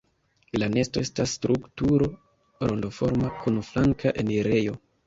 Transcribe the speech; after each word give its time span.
La 0.61 0.69
nesto 0.75 1.03
estas 1.07 1.35
strukturo 1.37 2.09
rondoforma 2.73 3.35
kun 3.45 3.65
flanka 3.71 4.19
enirejo. 4.27 4.81